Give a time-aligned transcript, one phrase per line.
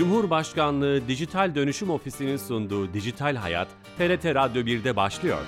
[0.00, 3.68] Cumhurbaşkanlığı Dijital Dönüşüm Ofisi'nin sunduğu Dijital Hayat,
[3.98, 5.38] TRT Radyo 1'de başlıyor.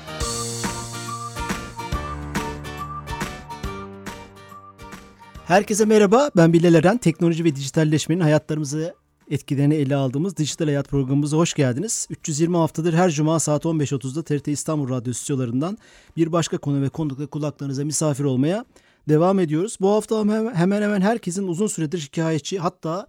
[5.45, 6.99] Herkese merhaba, ben Bilal Eren.
[6.99, 8.95] Teknoloji ve dijitalleşmenin hayatlarımızı
[9.31, 12.07] etkilerini ele aldığımız Dijital Hayat programımıza hoş geldiniz.
[12.11, 15.79] 320 haftadır her cuma saat 15.30'da TRT İstanbul Radyo stüdyolarından
[16.17, 18.65] bir başka konu ve konukla kulaklarınıza misafir olmaya
[19.09, 19.77] devam ediyoruz.
[19.81, 20.21] Bu hafta
[20.55, 23.07] hemen hemen herkesin uzun süredir şikayetçi hatta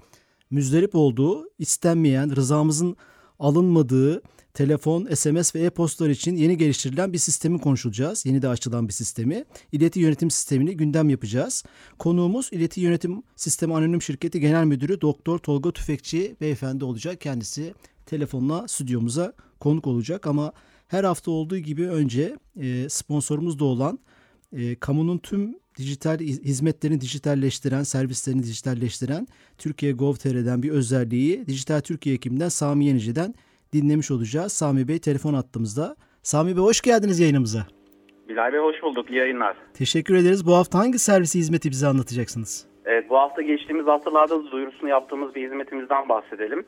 [0.54, 2.96] müzdarip olduğu, istenmeyen, rızamızın
[3.40, 4.22] alınmadığı
[4.54, 8.26] telefon, SMS ve e-postalar için yeni geliştirilen bir sistemi konuşacağız.
[8.26, 9.46] Yeni de açılan bir sistemi.
[9.72, 11.64] İleti yönetim sistemini gündem yapacağız.
[12.00, 17.22] Konuğumuz İleti Yönetim Sistemi Anonim Şirketi Genel Müdürü Doktor Tolga Tüfekçi beyefendi olacak.
[17.22, 17.74] Kendisi
[18.06, 20.54] telefonla stüdyomuza konuk olacak ama
[20.88, 24.00] her hafta olduğu gibi önce e, sponsorumuz da olan
[24.52, 32.50] e, kamunun tüm dijital hizmetlerini dijitalleştiren, servislerini dijitalleştiren Türkiye Gov.tr'den bir özelliği Dijital Türkiye ekibinden
[32.50, 33.34] Sami Yenici'den
[33.74, 34.54] dinlemiş olacağız.
[34.54, 35.96] Sami Bey telefon attığımızda.
[36.24, 37.68] Sami Bey hoş geldiniz yayınımıza.
[38.30, 39.10] Bilal Bey hoş bulduk.
[39.10, 39.58] İyi yayınlar.
[39.74, 40.46] Teşekkür ederiz.
[40.46, 42.66] Bu hafta hangi servisi hizmeti bize anlatacaksınız?
[42.86, 46.66] Evet bu hafta geçtiğimiz haftalarda duyurusunu yaptığımız bir hizmetimizden bahsedelim.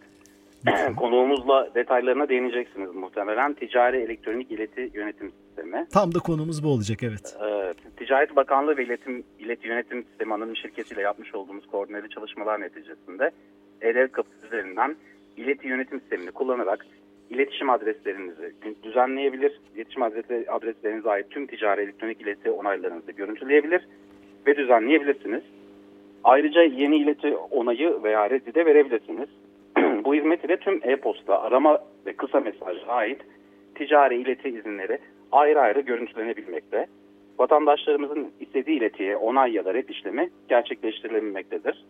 [0.97, 3.53] Konuğumuzla detaylarına değineceksiniz muhtemelen.
[3.53, 5.88] Ticari Elektronik İleti Yönetim Sistemi.
[5.94, 7.38] Tam da konumuz bu olacak evet.
[7.45, 13.31] Ee, Ticaret Bakanlığı ve İletim, İleti Yönetim Sistemi Anonim Şirketiyle yapmış olduğumuz koordineli çalışmalar neticesinde
[13.81, 14.95] E-Devlet Kapısı üzerinden
[15.38, 16.86] ileti yönetim sistemini kullanarak
[17.30, 19.61] iletişim adreslerinizi düzenleyebilir.
[19.75, 23.88] İletişim adresi, adreslerinize ait tüm ticari elektronik ileti onaylarınızı görüntüleyebilir
[24.47, 25.43] ve düzenleyebilirsiniz.
[26.23, 29.30] Ayrıca yeni ileti onayı veya reddi de verebilirsiniz.
[30.06, 33.22] Bu hizmet ile tüm e-posta, arama ve kısa mesaja ait
[33.75, 35.00] ticari ileti izinleri
[35.31, 36.88] ayrı ayrı görüntülenebilmekte.
[37.39, 41.86] Vatandaşlarımızın istediği iletiye onay ya da red işlemi gerçekleştirilebilmektedir.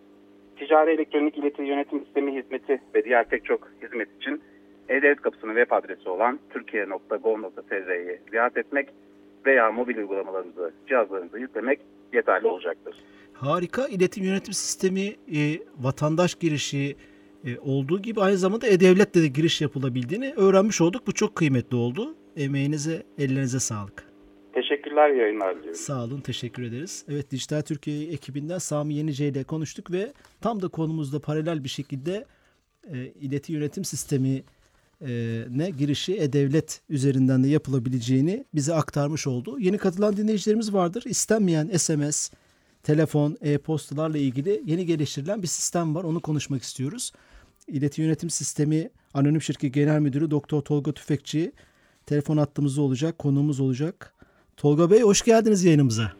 [0.57, 4.41] Ticari Elektronik İleti Yönetim Sistemi Hizmeti ve diğer pek çok hizmet için
[4.89, 8.89] E-Devlet Kapısı'nın web adresi olan türkiye.gov.tr'yi ziyaret etmek
[9.45, 11.79] veya mobil uygulamalarınızı cihazlarınıza yüklemek
[12.13, 12.95] yeterli olacaktır.
[13.33, 13.87] Harika.
[13.87, 15.39] İletim yönetim sistemi e,
[15.79, 16.95] vatandaş girişi
[17.45, 21.07] e, olduğu gibi aynı zamanda E-Devlet'te de giriş yapılabildiğini öğrenmiş olduk.
[21.07, 22.15] Bu çok kıymetli oldu.
[22.37, 24.03] Emeğinize, ellerinize sağlık.
[24.53, 25.79] Teşekkürler yayınlar diliyorum.
[25.79, 27.05] Sağ olun teşekkür ederiz.
[27.09, 32.25] Evet Dijital Türkiye ekibinden Sami Yenice ile konuştuk ve tam da konumuzda paralel bir şekilde
[32.93, 34.43] e, ileti yönetim sistemi
[35.49, 39.59] ne girişi e-devlet üzerinden de yapılabileceğini bize aktarmış oldu.
[39.59, 41.03] Yeni katılan dinleyicilerimiz vardır.
[41.05, 42.31] İstenmeyen SMS,
[42.83, 46.03] telefon, e-postalarla ilgili yeni geliştirilen bir sistem var.
[46.03, 47.11] Onu konuşmak istiyoruz.
[47.67, 51.51] İleti Yönetim Sistemi Anonim Şirket Genel Müdürü Doktor Tolga Tüfekçi
[52.05, 54.13] telefon attığımızda olacak, konuğumuz olacak.
[54.57, 56.11] Tolga Bey hoş geldiniz yayınımıza.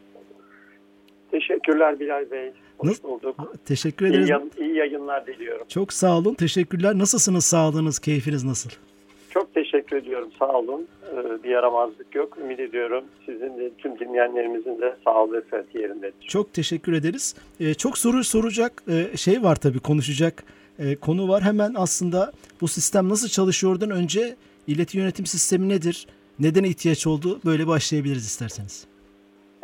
[1.30, 2.52] Teşekkürler Bilal Bey.
[2.78, 3.02] Hoş Nasıl?
[3.02, 3.52] bulduk.
[3.64, 4.28] Teşekkür ederiz.
[4.30, 5.66] İyi, iyi yayınlar diliyorum.
[5.68, 6.34] Çok sağ olun.
[6.34, 6.98] Teşekkürler.
[6.98, 7.44] Nasılsınız?
[7.44, 8.70] Sağlığınız, keyfiniz nasıl?
[9.30, 10.30] Çok teşekkür ediyorum.
[10.38, 10.86] Sağ olun.
[11.12, 12.38] Ee, bir yaramazlık yok.
[12.38, 16.26] Ümit ediyorum sizin de tüm dinleyenlerimizin de sağlığı sıhhati yerindedir.
[16.28, 17.34] Çok teşekkür ederiz.
[17.60, 20.44] Ee, çok soru soracak e, şey var tabii konuşacak
[20.78, 21.42] e, konu var.
[21.42, 26.06] Hemen aslında bu sistem nasıl çalışıyordan önce ileti yönetim sistemi nedir?
[26.38, 27.40] Neden ihtiyaç oldu?
[27.44, 28.86] Böyle başlayabiliriz isterseniz.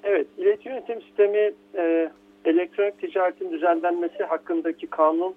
[0.03, 2.11] Evet, iletişim yönetim sistemi e,
[2.45, 5.35] elektronik ticaretin düzenlenmesi hakkındaki kanun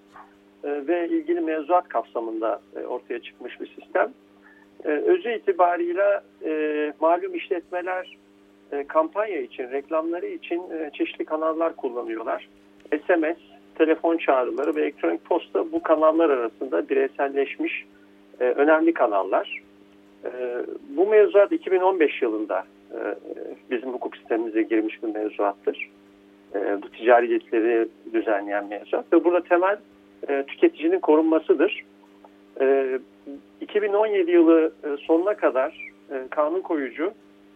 [0.64, 4.14] e, ve ilgili mevzuat kapsamında e, ortaya çıkmış bir sistem.
[4.86, 8.18] E, özü itibarıyla e, malum işletmeler
[8.72, 12.50] e, kampanya için, reklamları için e, çeşitli kanallar kullanıyorlar.
[13.08, 13.38] SMS,
[13.76, 17.86] telefon çağrıları ve elektronik posta bu kanallar arasında bireyselleşmiş
[18.40, 19.66] e, önemli kanallar.
[20.26, 23.00] Ee, bu mevzuat 2015 yılında e,
[23.72, 25.90] bizim hukuk sistemimize girmiş bir mevzuattır.
[26.56, 29.78] E, bu ticari yetkileri düzenleyen mevzuat ve burada temel
[30.30, 31.86] e, tüketicinin korunmasıdır.
[33.62, 35.92] 2017 yılı sonuna kadar
[36.30, 37.14] kanun koyucu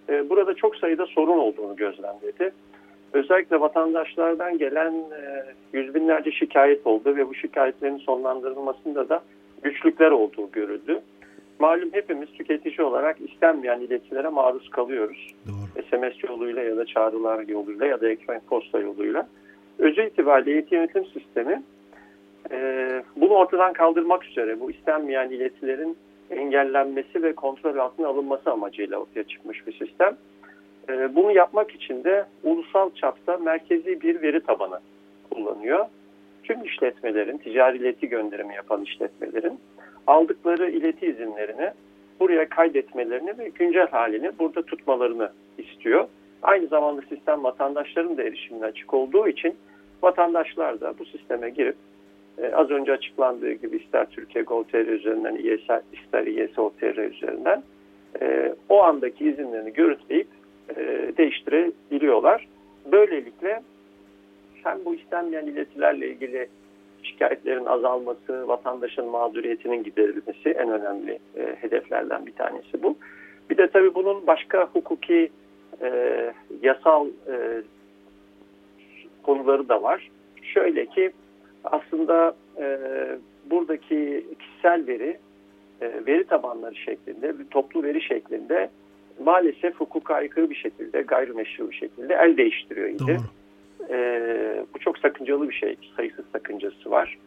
[0.09, 2.51] burada çok sayıda sorun olduğunu gözlemledi.
[3.13, 4.93] Özellikle vatandaşlardan gelen
[5.73, 9.23] yüz binlerce şikayet oldu ve bu şikayetlerin sonlandırılmasında da
[9.63, 11.01] güçlükler olduğu görüldü.
[11.59, 15.27] Malum hepimiz tüketici olarak istenmeyen iletilere maruz kalıyoruz.
[15.47, 15.83] Doğru.
[15.83, 19.27] SMS yoluyla ya da çağrılar yoluyla ya da elektronik posta yoluyla.
[19.79, 21.63] Özü itibariyle yönetim sistemi
[22.51, 25.97] e, bunu ortadan kaldırmak üzere bu istenmeyen iletilerin
[26.29, 30.17] engellenmesi ve kontrol altına alınması amacıyla ortaya çıkmış bir sistem.
[30.89, 34.79] E, bunu yapmak için de ulusal çapta merkezi bir veri tabanı
[35.31, 35.85] kullanıyor.
[36.43, 39.59] Tüm işletmelerin, ticari ileti gönderimi yapan işletmelerin
[40.07, 41.71] aldıkları ileti izinlerini
[42.19, 46.07] buraya kaydetmelerini ve güncel halini burada tutmalarını istiyor.
[46.41, 49.55] Aynı zamanda sistem vatandaşların da erişimine açık olduğu için
[50.03, 51.75] vatandaşlar da bu sisteme girip
[52.37, 55.35] e, az önce açıklandığı gibi ister Türkiye Gov.tr üzerinden,
[55.93, 57.63] ister İSO.tr üzerinden
[58.21, 60.27] e, o andaki izinlerini görüntüleyip
[60.77, 62.47] e, değiştirebiliyorlar.
[62.91, 63.61] Böylelikle
[64.63, 66.47] hem bu istenmeyen iletilerle ilgili
[67.03, 72.97] şikayetlerin azalması, vatandaşın mağduriyetinin giderilmesi en önemli e, hedeflerden bir tanesi bu.
[73.49, 75.29] Bir de tabii bunun başka hukuki,
[75.81, 77.07] e, yasal
[79.23, 80.09] konuları da var.
[80.41, 81.11] Şöyle ki
[81.63, 82.35] aslında
[83.51, 85.17] buradaki kişisel veri
[85.81, 88.69] veri tabanları şeklinde bir toplu veri şeklinde
[89.19, 92.99] maalesef hukuka aykırı bir şekilde gayrimeşru bir şekilde el değiştiriyor idi.
[92.99, 93.17] Doğru.
[93.89, 95.75] E, bu çok sakıncalı bir şey.
[95.95, 97.17] Sayısız sakıncası var.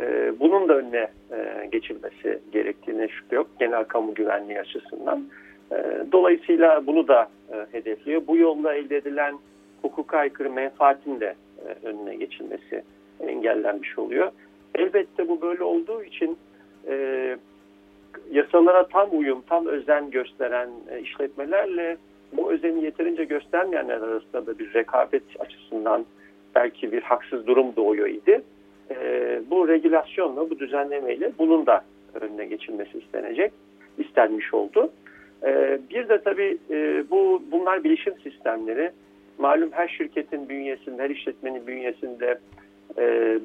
[0.00, 3.46] E, bunun da önüne e, geçilmesi gerektiğine şüphe yok.
[3.58, 5.24] Genel kamu güvenliği açısından.
[5.72, 5.76] E,
[6.12, 8.22] dolayısıyla bunu da e, hedefliyor.
[8.26, 9.38] Bu yolda elde edilen
[9.82, 11.34] hukuka aykırı menfaatin de
[11.66, 12.82] e, önüne geçilmesi
[13.20, 14.30] engellenmiş oluyor.
[14.74, 16.38] Elbette bu böyle olduğu için
[16.88, 17.36] e,
[18.30, 21.96] yasalara tam uyum, tam özen gösteren e, işletmelerle
[22.32, 26.06] bu özeni yeterince göstermeyenler arasında da bir rekabet açısından
[26.54, 28.42] belki bir haksız durum doğuyor idi.
[28.90, 31.84] E, bu regülasyonla, bu düzenlemeyle bunun da
[32.20, 33.52] önüne geçilmesi istenecek,
[33.98, 34.90] istenmiş oldu.
[35.42, 36.58] E, bir de tabii
[37.10, 38.90] bu bunlar bilişim sistemleri.
[39.38, 42.38] Malum her şirketin bünyesinde, her işletmenin bünyesinde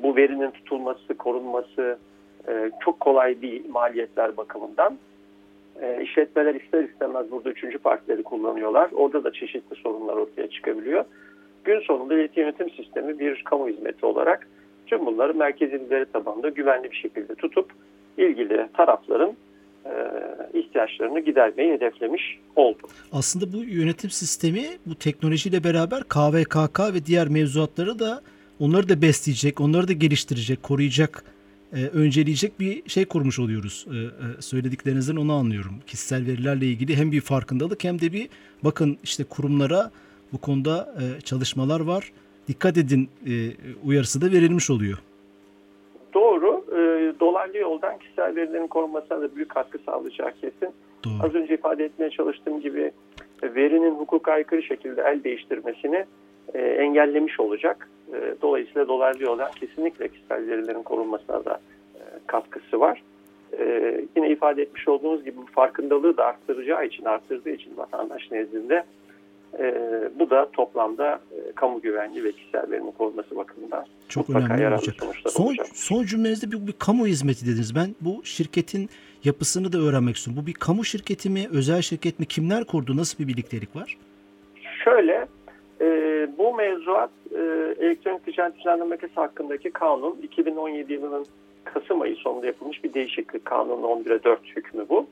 [0.04, 1.98] bu verinin tutulması, korunması
[2.48, 4.98] e, çok kolay değil maliyetler bakımından.
[5.82, 8.90] E, işletmeler ister istemez burada üçüncü partileri kullanıyorlar.
[8.94, 11.06] Orada da çeşitli sorunlar ortaya çıkabiliyor.
[11.64, 14.48] Gün sonunda iletişim yönetim sistemi bir kamu hizmeti olarak
[14.88, 17.72] tüm bunları merkezi veri tabanında güvenli bir şekilde tutup
[18.18, 19.36] ilgili tarafların
[19.86, 19.92] e,
[20.54, 22.88] ihtiyaçlarını gidermeyi hedeflemiş oldu.
[23.12, 28.22] Aslında bu yönetim sistemi bu teknolojiyle beraber KVKK ve diğer mevzuatları da
[28.60, 31.24] onları da besleyecek, onları da geliştirecek, koruyacak,
[31.76, 33.88] e, önceleyecek bir şey kurmuş oluyoruz.
[33.90, 35.74] E, e, söylediklerinizden onu anlıyorum.
[35.88, 38.30] Kişisel verilerle ilgili hem bir farkındalık hem de bir
[38.64, 39.92] bakın işte kurumlara
[40.34, 42.12] bu konuda e, çalışmalar var.
[42.48, 43.34] Dikkat edin e,
[43.86, 44.98] uyarısı da verilmiş oluyor.
[46.14, 46.66] Doğru.
[46.72, 46.80] E,
[47.20, 50.70] dolaylı yoldan kişisel verilerin korunmasına da büyük katkı sağlayacağı kesin.
[51.04, 51.14] Doğru.
[51.24, 52.92] Az önce ifade etmeye çalıştığım gibi
[53.44, 56.06] verinin hukuka aykırı şekilde el değiştirmesini
[56.54, 57.90] e, engellemiş olacak.
[58.14, 61.60] E, dolayısıyla dolaylı yoldan kesinlikle kişisel verilerin korunmasına da
[61.96, 63.04] e, katkısı var.
[63.60, 68.84] E, yine ifade etmiş olduğunuz gibi bu farkındalığı da arttıracağı için, arttırdığı için vatandaş nezdinde
[69.60, 69.74] e,
[70.20, 74.96] bu da toplamda e, kamu güvenliği ve kişisel verinin korunması bakımından Çok önemli olacak.
[75.28, 75.68] Son, olacak.
[75.74, 77.76] son cümlenizde bir, bir kamu hizmeti dediniz.
[77.76, 78.90] Ben bu şirketin
[79.24, 80.44] yapısını da öğrenmek istiyorum.
[80.44, 82.26] Bu bir kamu şirketi mi, özel şirket mi?
[82.26, 82.98] Kimler kurdu?
[82.98, 83.98] Nasıl bir birliktelik var?
[84.84, 85.28] Şöyle,
[85.86, 87.42] e, bu mevzuat e,
[87.80, 91.26] elektronik ticaret düzenlemesi hakkındaki kanun 2017 yılının
[91.64, 95.08] Kasım ayı sonunda yapılmış bir değişiklik kanunu 11'e 4 hükmü bu.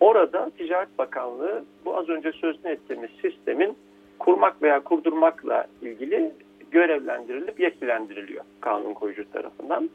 [0.00, 3.76] Orada Ticaret Bakanlığı bu az önce sözünü ettiğimiz sistemin
[4.18, 6.32] kurmak veya kurdurmakla ilgili
[6.70, 9.90] görevlendirilip yetkilendiriliyor kanun koyucu tarafından.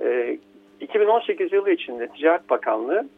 [0.00, 0.38] E,
[0.80, 3.08] 2018 yılı içinde Ticaret Bakanlığı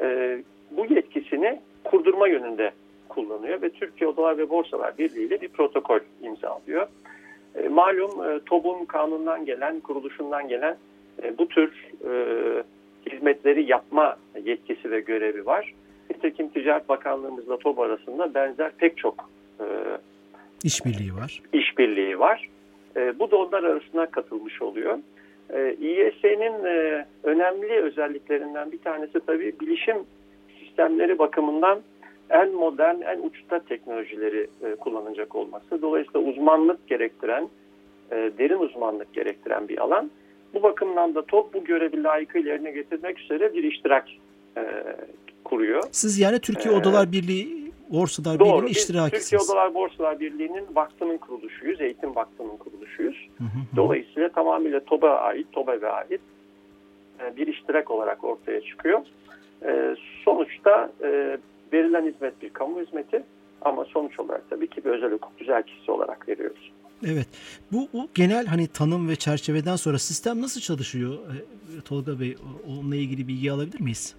[0.00, 0.38] e,
[0.70, 2.72] bu yetkisini kurdurma yönünde
[3.08, 6.86] kullanıyor ve Türkiye Odalar ve Borsalar Birliği ile bir protokol imzalıyor.
[7.54, 10.76] E, malum e, TOB'un kanundan gelen, kuruluşundan gelen
[11.22, 12.12] e, bu tür e,
[13.10, 15.74] hizmetleri yapma yetkisi ve görevi var.
[16.10, 19.30] Nitekim Ticaret Bakanlığımızla TOB arasında benzer pek çok
[19.60, 19.64] e,
[20.64, 21.42] İşbirliği var.
[21.52, 22.48] işbirliği var.
[22.96, 24.98] E, bu da onlar arasına katılmış oluyor.
[25.50, 25.76] E,
[26.64, 29.96] e, önemli özelliklerinden bir tanesi tabii bilişim
[30.58, 31.80] sistemleri bakımından
[32.34, 35.82] en modern, en uçta teknolojileri e, kullanacak olması.
[35.82, 37.48] Dolayısıyla uzmanlık gerektiren,
[38.12, 40.10] e, derin uzmanlık gerektiren bir alan.
[40.54, 44.08] Bu bakımdan da TOP bu görevi layıkıyla yerine getirmek üzere bir iştirak
[44.56, 44.62] e,
[45.44, 45.82] kuruyor.
[45.90, 48.48] Siz yani Türkiye Ee, Odalar Birliği, Borsalar Doğru.
[48.48, 49.30] Birliği'nin iştirakisiniz.
[49.30, 53.28] Türkiye Odalar Borsalar Birliği'nin vakfının kuruluşuyuz, eğitim vakfının kuruluşuyuz.
[53.38, 53.76] Hı hı.
[53.76, 56.20] Dolayısıyla tamamıyla TOB'a ait, TOB'a ait
[57.20, 59.00] e, bir iştirak olarak ortaya çıkıyor.
[59.66, 61.38] E, Sonuçta e,
[61.74, 63.22] verilen hizmet bir kamu hizmeti
[63.62, 66.72] ama sonuç olarak tabii ki bir özel hukuk düzeltisi olarak veriyoruz.
[67.06, 67.26] Evet.
[67.72, 71.12] Bu, bu genel hani tanım ve çerçeveden sonra sistem nasıl çalışıyor?
[71.14, 74.14] Ee, Tolga Bey o- onunla ilgili bilgi alabilir miyiz?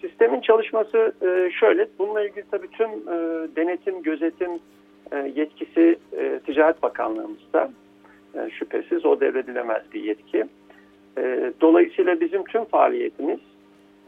[0.00, 3.16] Sistemin çalışması e, şöyle, bununla ilgili tabii tüm e,
[3.56, 4.50] denetim, gözetim
[5.12, 5.98] e, yetkisi
[6.46, 7.70] Ticaret Bakanlığımızda
[8.58, 10.44] şüphesiz o devredilemez bir yetki.
[11.60, 13.38] Dolayısıyla bizim tüm faaliyetimiz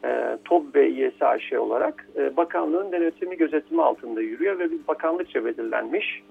[0.04, 6.22] e, TOB ve İYSAŞ olarak e, bakanlığın denetimi gözetimi altında yürüyor ve biz bakanlıkça belirlenmiş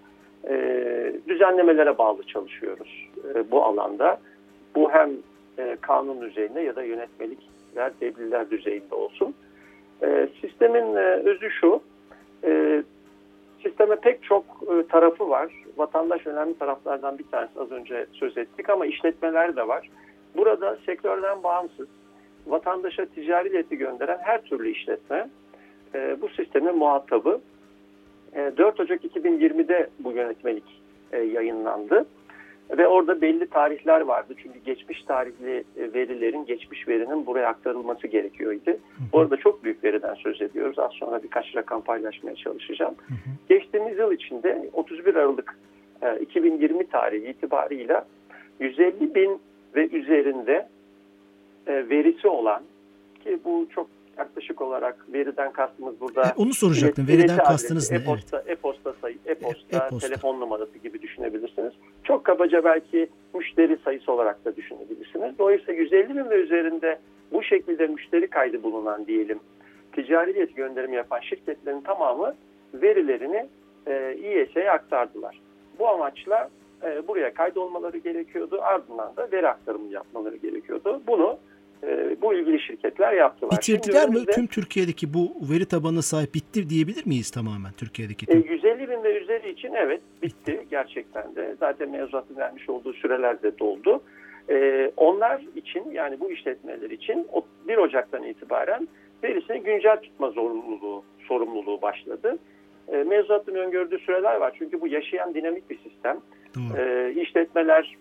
[0.49, 4.19] e, düzenlemelere bağlı çalışıyoruz e, bu alanda.
[4.75, 5.11] Bu hem
[5.57, 9.35] e, kanun düzeyinde ya da yönetmelikler, tebliğler düzeyinde olsun.
[10.03, 11.81] E, sistemin e, özü şu,
[12.43, 12.83] e,
[13.63, 15.53] sisteme pek çok e, tarafı var.
[15.77, 19.89] Vatandaş önemli taraflardan bir tanesi az önce söz ettik ama işletmeler de var.
[20.37, 21.87] Burada sektörden bağımsız
[22.47, 25.29] vatandaşa ticari ileti gönderen her türlü işletme
[25.95, 27.41] e, bu sistemin muhatabı.
[28.35, 30.81] E, 4 Ocak 2020'de bu yönetmelik
[31.11, 32.05] e, yayınlandı.
[32.77, 34.33] Ve orada belli tarihler vardı.
[34.43, 38.77] Çünkü geçmiş tarihli e, verilerin, geçmiş verinin buraya aktarılması gerekiyordu.
[39.11, 40.79] Orada çok büyük veriden söz ediyoruz.
[40.79, 42.95] Az sonra birkaç rakam paylaşmaya çalışacağım.
[43.07, 43.29] Hı hı.
[43.49, 45.57] Geçtiğimiz yıl içinde 31 Aralık
[46.21, 48.05] 2020 e, tarihi itibarıyla
[48.59, 49.39] 150 bin
[49.75, 50.67] ve üzerinde
[51.67, 52.63] e, verisi olan
[53.23, 56.21] ki bu çok yaklaşık olarak veriden kastımız burada.
[56.23, 57.07] E, onu soracaktım.
[57.07, 57.97] Veriden kastınız ne?
[57.97, 58.57] E-posta, evet.
[58.57, 61.73] e-posta sayı, e-posta, e telefon numarası gibi düşünebilirsiniz.
[62.03, 65.39] Çok kabaca belki müşteri sayısı olarak da düşünebilirsiniz.
[65.39, 66.99] Dolayısıyla 150 bin ve üzerinde
[67.31, 69.39] bu şekilde müşteri kaydı bulunan diyelim
[69.95, 72.35] ticari ilet gönderimi yapan şirketlerin tamamı
[72.73, 73.47] verilerini
[73.87, 75.41] e, İES'e aktardılar.
[75.79, 76.49] Bu amaçla
[76.83, 78.59] e, buraya kaydolmaları gerekiyordu.
[78.61, 81.01] Ardından da veri aktarımı yapmaları gerekiyordu.
[81.07, 81.37] Bunu
[81.87, 83.51] e, bu ilgili şirketler yaptılar.
[83.51, 84.25] Bitirdiler mi?
[84.25, 88.25] Tüm Türkiye'deki bu veri tabanına sahip bitti diyebilir miyiz tamamen Türkiye'deki?
[88.25, 88.37] Tüm...
[88.37, 91.55] E, 150 bin ve üzeri için evet bitti gerçekten de.
[91.59, 94.01] Zaten mevzuatın vermiş olduğu süreler de doldu.
[94.49, 97.27] E, onlar için yani bu işletmeler için
[97.67, 98.87] 1 Ocak'tan itibaren
[99.23, 102.37] verisini güncel tutma zorunluluğu, sorumluluğu başladı.
[102.87, 104.55] E, mevzuatın öngördüğü süreler var.
[104.59, 106.17] Çünkü bu yaşayan dinamik bir sistem.
[106.77, 107.97] E, işletmeler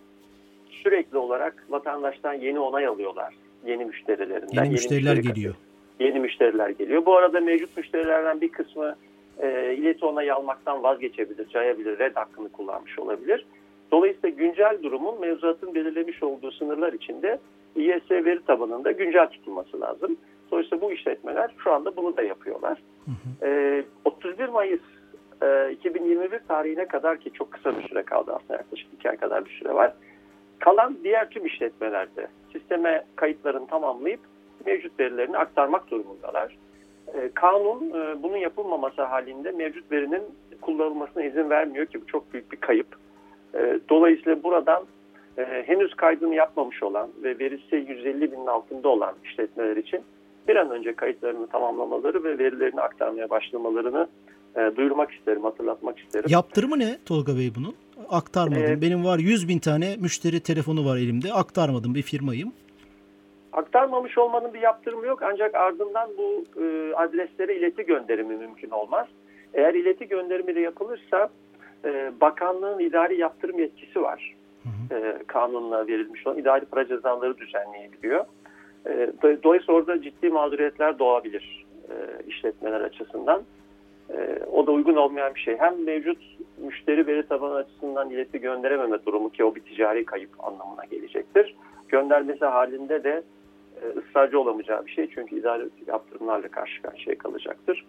[0.70, 3.34] sürekli olarak vatandaştan yeni onay alıyorlar
[3.66, 4.48] yeni müşterilerinden.
[4.52, 5.54] Yeni, yeni müşteriler müşteri geliyor.
[6.00, 7.06] Yeni müşteriler geliyor.
[7.06, 8.96] Bu arada mevcut müşterilerden bir kısmı
[9.38, 13.46] e, ileti onayı almaktan vazgeçebilir, cayabilir, red hakkını kullanmış olabilir.
[13.92, 17.38] Dolayısıyla güncel durumun mevzuatın belirlemiş olduğu sınırlar içinde
[17.76, 20.16] İES veri tabanında güncel tutulması lazım.
[20.50, 22.82] Dolayısıyla bu işletmeler şu anda bunu da yapıyorlar.
[23.04, 23.48] Hı hı.
[23.48, 24.80] E, 31 Mayıs
[25.42, 29.44] e, 2021 tarihine kadar ki çok kısa bir süre kaldı aslında yaklaşık iki ay kadar
[29.44, 29.92] bir süre var.
[30.62, 34.20] Kalan diğer tüm işletmelerde sisteme kayıtlarını tamamlayıp
[34.66, 36.56] mevcut verilerini aktarmak durumundalar.
[37.14, 40.22] Ee, kanun e, bunun yapılmaması halinde mevcut verinin
[40.60, 42.86] kullanılmasına izin vermiyor ki bu çok büyük bir kayıp.
[43.54, 44.84] Ee, dolayısıyla buradan
[45.38, 50.00] e, henüz kaydını yapmamış olan ve verisi 150 binin altında olan işletmeler için
[50.48, 54.08] bir an önce kayıtlarını tamamlamaları ve verilerini aktarmaya başlamalarını
[54.56, 56.26] e, duyurmak isterim, hatırlatmak isterim.
[56.28, 57.74] Yaptırımı ne Tolga Bey bunun?
[58.08, 58.62] Aktarmadım.
[58.62, 61.32] Ee, Benim var 100 bin tane müşteri telefonu var elimde.
[61.32, 62.52] Aktarmadım bir firmayım.
[63.52, 69.06] Aktarmamış olmanın bir yaptırımı yok ancak ardından bu e, adreslere ileti gönderimi mümkün olmaz.
[69.54, 71.28] Eğer ileti gönderimi de yapılırsa
[71.84, 74.34] e, bakanlığın idari yaptırım yetkisi var.
[74.62, 74.98] Hı hı.
[74.98, 78.24] E, kanunla verilmiş olan idari para cezaları düzenleyebiliyor.
[78.86, 81.94] E, dolayısıyla orada ciddi mağduriyetler doğabilir e,
[82.26, 83.42] işletmeler açısından.
[84.10, 85.56] E, o da uygun olmayan bir şey.
[85.58, 86.18] Hem mevcut
[86.58, 91.56] müşteri veri tabanı açısından ileti gönderememe durumu ki o bir ticari kayıp anlamına gelecektir.
[91.88, 93.22] Göndermesi halinde de
[93.82, 97.84] e, ısrarcı olamayacağı bir şey çünkü idare yaptırımlarla karşı karşıya kalacaktır.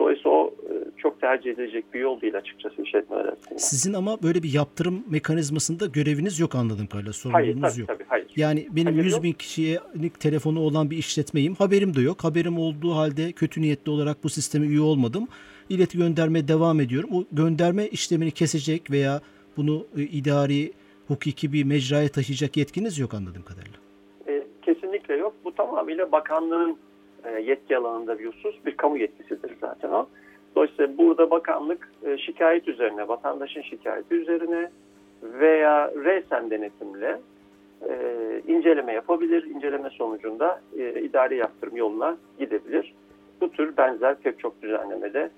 [0.00, 3.58] Dolayısıyla o e, çok tercih edilecek bir yol değil açıkçası işletmeler arasında.
[3.58, 7.12] Sizin ama böyle bir yaptırım mekanizmasında göreviniz yok anladığım kadarıyla.
[7.12, 7.88] Sorumluluğunuz hayır, tabii, yok.
[7.88, 8.26] Tabii, hayır.
[8.36, 9.78] Yani benim hayır, 100 bin kişiye
[10.20, 11.54] telefonu olan bir işletmeyim.
[11.54, 12.24] Haberim de yok.
[12.24, 15.28] Haberim olduğu halde kötü niyetli olarak bu sisteme üye olmadım
[15.70, 17.10] ileti göndermeye devam ediyorum.
[17.12, 19.20] O gönderme işlemini kesecek veya
[19.56, 20.72] bunu e, idari,
[21.08, 23.78] hukuki bir mecraya taşıyacak yetkiniz yok anladığım kadarıyla.
[24.28, 25.34] E, kesinlikle yok.
[25.44, 26.76] Bu tamamıyla bakanlığın
[27.24, 28.54] e, yetki alanında bir husus.
[28.66, 30.06] Bir kamu yetkisidir zaten o.
[30.56, 34.70] Dolayısıyla burada bakanlık e, şikayet üzerine, vatandaşın şikayeti üzerine
[35.22, 37.20] veya resen denetimle
[37.88, 37.94] e,
[38.48, 39.44] inceleme yapabilir.
[39.44, 42.94] İnceleme sonucunda e, idari yaptırım yoluna gidebilir.
[43.40, 45.30] Bu tür benzer pek çok düzenlemede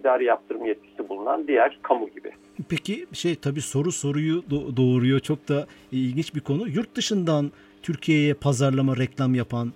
[0.00, 2.32] idari yaptırım yetkisi bulunan diğer kamu gibi.
[2.68, 4.42] Peki şey tabii soru soruyu
[4.76, 5.20] doğuruyor.
[5.20, 6.68] Çok da ilginç bir konu.
[6.68, 7.50] Yurt dışından
[7.82, 9.72] Türkiye'ye pazarlama, reklam yapan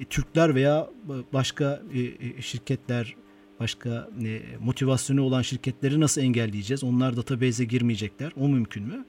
[0.00, 0.86] e, Türkler veya
[1.32, 3.16] başka e, e, şirketler,
[3.60, 4.30] başka e,
[4.64, 6.84] motivasyonu olan şirketleri nasıl engelleyeceğiz?
[6.84, 8.32] Onlar database'e girmeyecekler.
[8.40, 9.04] O mümkün mü?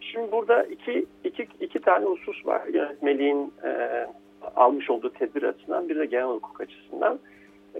[0.00, 2.62] Şimdi burada iki, iki, iki tane husus var.
[2.74, 3.70] Yönetmeliğin e,
[4.56, 7.18] almış olduğu tedbir açısından bir de genel hukuk açısından.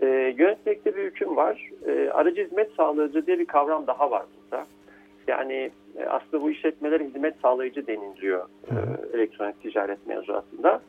[0.01, 0.07] E,
[0.39, 1.71] yönetmekte bir hüküm var.
[1.87, 4.67] E, aracı hizmet sağlayıcı diye bir kavram daha var burada.
[5.27, 8.75] Yani e, aslında bu işletmelere hizmet sağlayıcı deniliyor e,
[9.17, 10.83] elektronik ticaret mevzuatında.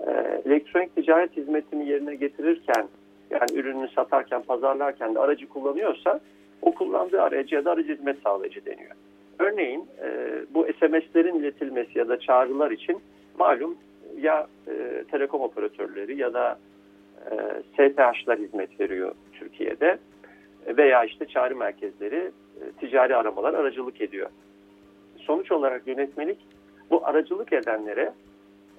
[0.00, 0.10] E,
[0.46, 2.88] elektronik ticaret hizmetini yerine getirirken
[3.30, 6.20] yani ürününü satarken, pazarlarken de aracı kullanıyorsa
[6.62, 8.90] o kullandığı aracı ya da aracı hizmet sağlayıcı deniyor.
[9.38, 13.00] Örneğin e, bu SMS'lerin iletilmesi ya da çağrılar için
[13.38, 13.76] malum
[14.20, 16.58] ya e, telekom operatörleri ya da
[17.30, 19.98] e, STH'lar hizmet veriyor Türkiye'de
[20.66, 24.30] veya işte çağrı merkezleri e, ticari aramalar aracılık ediyor.
[25.16, 26.38] Sonuç olarak yönetmelik
[26.90, 28.12] bu aracılık edenlere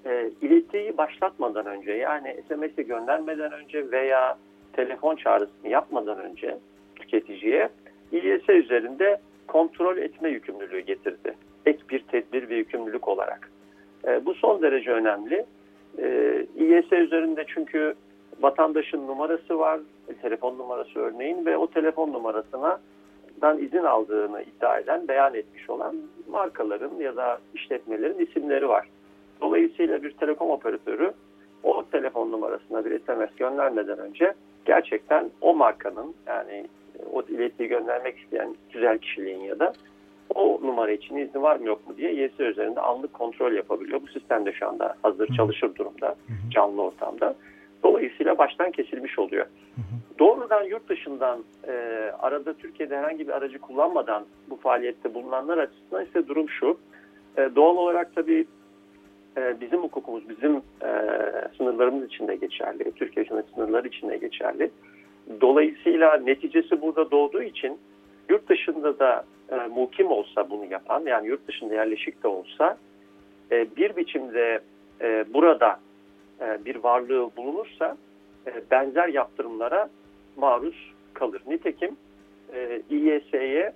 [0.06, 4.38] e, iletiyi başlatmadan önce yani SMS'i göndermeden önce veya
[4.72, 6.58] telefon çağrısını yapmadan önce
[6.96, 7.68] tüketiciye
[8.12, 11.34] İLS üzerinde kontrol etme yükümlülüğü getirdi.
[11.66, 13.50] Ek bir tedbir ve yükümlülük olarak.
[14.06, 15.46] E, bu son derece önemli.
[15.98, 17.94] E, İLS üzerinde çünkü
[18.40, 22.80] vatandaşın numarası var, e, telefon numarası örneğin ve o telefon numarasına
[23.42, 25.96] dan izin aldığını iddia eden, beyan etmiş olan
[26.30, 28.88] markaların ya da işletmelerin isimleri var.
[29.40, 31.12] Dolayısıyla bir telekom operatörü
[31.62, 36.66] o telefon numarasına bir SMS göndermeden önce gerçekten o markanın yani
[37.12, 39.72] o iletiyi göndermek isteyen güzel kişiliğin ya da
[40.34, 44.02] o numara için izni var mı yok mu diye YS üzerinde anlık kontrol yapabiliyor.
[44.02, 46.14] Bu sistem de şu anda hazır çalışır durumda
[46.50, 47.34] canlı ortamda.
[47.82, 49.46] Dolayısıyla baştan kesilmiş oluyor.
[50.18, 51.72] Doğrudan yurt dışından e,
[52.18, 56.78] arada Türkiye'de herhangi bir aracı kullanmadan bu faaliyette bulunanlar açısından ise durum şu.
[57.36, 58.46] E, doğal olarak tabii
[59.36, 60.90] e, bizim hukukumuz, bizim e,
[61.56, 62.92] sınırlarımız içinde geçerli.
[62.92, 64.70] Türkiye hükümet sınırları içinde geçerli.
[65.40, 67.78] Dolayısıyla neticesi burada doğduğu için
[68.28, 72.76] yurt dışında da e, mukim olsa bunu yapan yani yurt dışında yerleşik de olsa
[73.52, 74.60] e, bir biçimde
[75.00, 75.80] e, burada
[76.40, 77.96] e, bir varlığı bulunursa
[78.46, 79.88] e, benzer yaptırımlara
[80.36, 81.42] maruz kalır.
[81.46, 81.96] Nitekim
[82.54, 83.72] e, İYS'ye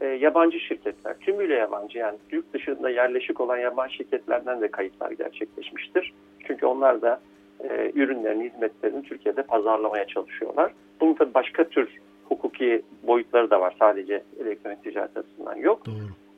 [0.00, 6.12] e, yabancı şirketler, tümüyle yabancı yani yurt dışında yerleşik olan yabancı şirketlerden de kayıtlar gerçekleşmiştir.
[6.46, 7.20] Çünkü onlar da
[7.60, 10.72] e, ürünlerini, hizmetlerini Türkiye'de pazarlamaya çalışıyorlar.
[11.00, 11.98] Bunun tabii başka tür
[12.28, 13.74] hukuki boyutları da var.
[13.78, 15.86] Sadece elektronik ticaret açısından yok.
[15.86, 15.94] Doğru.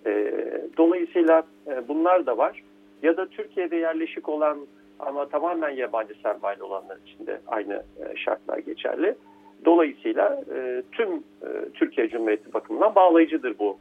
[0.07, 0.33] E,
[0.77, 2.63] dolayısıyla e, bunlar da var.
[3.03, 4.59] Ya da Türkiye'de yerleşik olan
[5.07, 9.15] ama tamamen yabancı sermaye olanlar için de aynı e, şartlar geçerli.
[9.65, 13.79] Dolayısıyla e, tüm e, Türkiye Cumhuriyeti bakımından bağlayıcıdır bu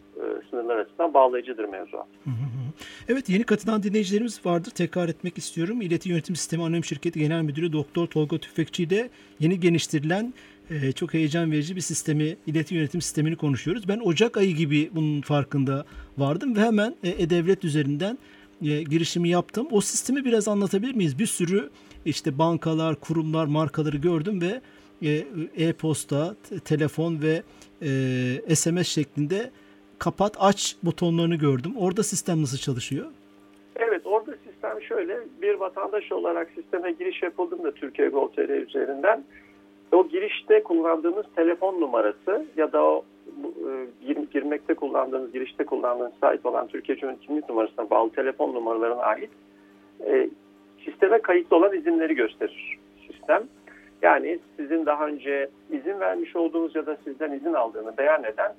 [0.50, 2.08] sınırlar açısından bağlayıcıdır mevzuat.
[3.10, 4.72] Evet yeni katılan dinleyicilerimiz vardır.
[4.72, 5.82] Tekrar etmek istiyorum.
[5.82, 10.34] İleti Yönetim Sistemi Anonim Şirketi Genel Müdürü Doktor Tolga Tüfekçi ile yeni geliştirilen
[10.96, 13.88] çok heyecan verici bir sistemi, ileti yönetim sistemini konuşuyoruz.
[13.88, 15.86] Ben Ocak ayı gibi bunun farkında
[16.18, 18.18] vardım ve hemen E-Devlet üzerinden
[18.62, 19.68] e, girişimi yaptım.
[19.72, 21.20] O sistemi biraz anlatabilir miyiz?
[21.20, 21.70] Bir sürü
[22.06, 24.62] işte bankalar, kurumlar, markaları gördüm ve
[25.58, 27.44] e-posta, telefon ve
[28.48, 29.52] e, SMS şeklinde
[30.00, 31.74] kapat aç butonlarını gördüm.
[31.78, 33.06] Orada sistem nasıl çalışıyor?
[33.76, 39.24] Evet orada sistem şöyle bir vatandaş olarak sisteme giriş yapıldığında Türkiye Gov.tr üzerinden
[39.92, 43.19] o girişte kullandığınız telefon numarası ya da o e,
[44.34, 49.30] girmekte kullandığınız, girişte kullandığınız sahip olan Türkiye Cumhuriyeti kimlik numarasına bağlı telefon numaralarına ait
[50.06, 50.30] e,
[50.86, 53.44] sisteme kayıtlı olan izinleri gösterir sistem.
[54.02, 58.54] Yani sizin daha önce izin vermiş olduğunuz ya da sizden izin aldığını beyan eden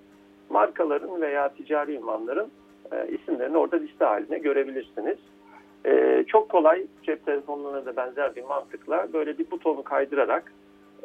[0.50, 2.50] markaların veya ticari ünvanların
[2.92, 5.18] e, isimlerini orada liste haline görebilirsiniz.
[5.86, 10.52] E, çok kolay cep telefonlarına da benzer bir mantıkla böyle bir butonu kaydırarak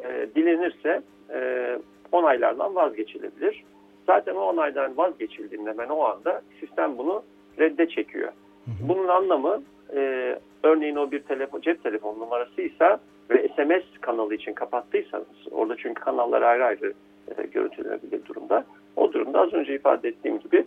[0.04, 1.78] e, dilenirse e,
[2.12, 3.64] onaylardan vazgeçilebilir.
[4.06, 7.22] Zaten o onaydan vazgeçildiğinde hemen o anda sistem bunu
[7.58, 8.32] redde çekiyor.
[8.66, 9.62] Bunun anlamı
[9.94, 16.00] e, örneğin o bir telefon, cep telefon numarasıysa ve SMS kanalı için kapattıysanız orada çünkü
[16.00, 16.92] kanallar ayrı ayrı
[17.36, 18.64] e, görüntülenebilir durumda.
[18.96, 20.66] O durumda az önce ifade ettiğim gibi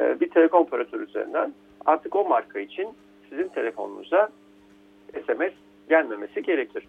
[0.00, 1.54] e, bir telekom operatörü üzerinden
[1.86, 2.88] artık o marka için
[3.30, 4.28] sizin telefonunuza
[5.26, 5.52] SMS
[5.88, 6.88] gelmemesi gerekir.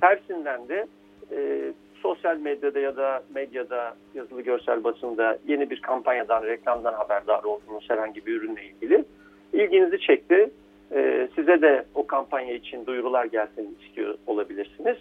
[0.00, 0.86] Tersinden de
[1.32, 1.72] e,
[2.04, 8.26] sosyal medyada ya da medyada yazılı görsel basında yeni bir kampanyadan, reklamdan haberdar olduğunuz herhangi
[8.26, 9.04] bir ürünle ilgili
[9.52, 10.50] ilginizi çekti.
[10.92, 14.96] E, size de o kampanya için duyurular gelsin istiyor olabilirsiniz.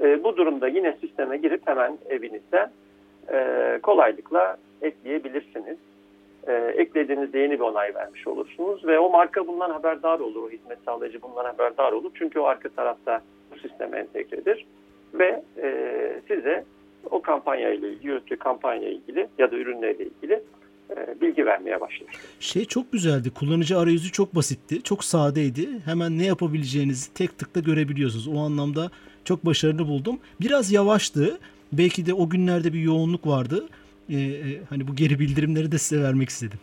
[0.00, 2.70] E, bu durumda yine sisteme girip hemen evinizde
[3.32, 5.78] e, kolaylıkla ekleyebilirsiniz.
[6.46, 10.78] E, eklediğinizde yeni bir onay vermiş olursunuz ve o marka bundan haberdar olur, o hizmet
[10.84, 12.10] sağlayıcı bundan haberdar olur.
[12.14, 13.20] Çünkü o arka tarafta
[13.54, 14.66] bu sisteme entegredir
[15.14, 15.70] ve e,
[16.28, 16.64] size
[17.10, 20.42] o kampanya ile ilgili, yürüttüğü kampanya ile ilgili ya da ürünlerle ilgili
[20.90, 22.08] e, bilgi vermeye başlar.
[22.40, 23.30] Şey çok güzeldi.
[23.30, 24.82] Kullanıcı arayüzü çok basitti.
[24.82, 25.68] Çok sadeydi.
[25.84, 28.28] Hemen ne yapabileceğinizi tek tıkta görebiliyorsunuz.
[28.28, 28.90] O anlamda
[29.24, 30.18] çok başarılı buldum.
[30.40, 31.38] Biraz yavaştı.
[31.72, 33.68] Belki de o günlerde bir yoğunluk vardı.
[34.10, 34.16] Ee,
[34.70, 36.58] hani bu geri bildirimleri de size vermek istedim.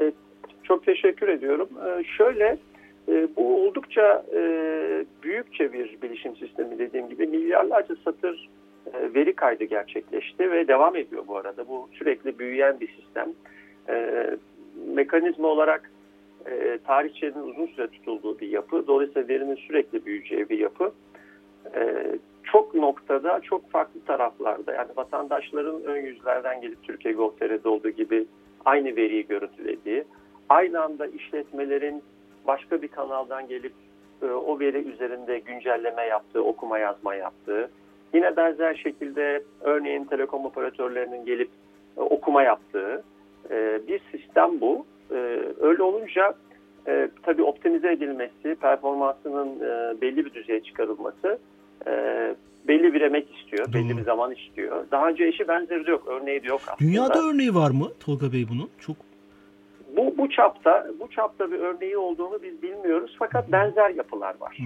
[0.00, 0.14] Evet,
[0.62, 1.68] çok teşekkür ediyorum.
[1.86, 2.58] Ee, şöyle
[3.08, 4.40] e, bu oldukça e,
[5.22, 8.48] büyükçe bir bilişim sistemi dediğim gibi milyarlarca satır
[8.92, 11.68] e, veri kaydı gerçekleşti ve devam ediyor bu arada.
[11.68, 13.32] Bu sürekli büyüyen bir sistem.
[13.88, 14.26] E,
[14.86, 15.90] mekanizma olarak
[16.46, 18.86] e, tarihçenin uzun süre tutulduğu bir yapı.
[18.86, 20.92] Dolayısıyla verinin sürekli büyüyeceği bir yapı.
[21.74, 22.04] E,
[22.44, 28.26] çok noktada, çok farklı taraflarda yani vatandaşların ön yüzlerden gelip Türkiye Gov.tr'de olduğu gibi
[28.64, 30.04] aynı veriyi görüntülediği,
[30.48, 32.02] aynı anda işletmelerin
[32.46, 33.72] başka bir kanaldan gelip
[34.22, 37.70] e, o veri üzerinde güncelleme yaptığı, okuma yazma yaptığı,
[38.14, 41.48] yine benzer şekilde örneğin telekom operatörlerinin gelip
[41.96, 43.02] e, okuma yaptığı
[43.50, 44.86] e, bir sistem bu.
[45.10, 45.16] E,
[45.60, 46.34] öyle olunca
[46.88, 51.38] e, tabii optimize edilmesi, performansının e, belli bir düzeye çıkarılması
[51.86, 51.90] e,
[52.68, 53.74] belli bir emek istiyor, Doğru.
[53.74, 54.84] belli bir zaman istiyor.
[54.90, 56.90] Daha önce eşi benzeri de yok, örneği de yok aslında.
[56.90, 58.70] Dünyada örneği var mı Tolga Bey bunun?
[58.80, 58.96] Çok
[59.96, 64.58] Bu, bu çapta bu çapta bir örneği olduğunu biz bilmiyoruz fakat benzer yapılar var.